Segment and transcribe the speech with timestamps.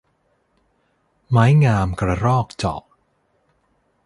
[1.29, 2.81] ไม้งามกระรอกเจาะ